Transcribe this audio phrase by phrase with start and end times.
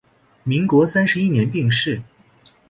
[0.41, 2.01] 民国三十一年病逝。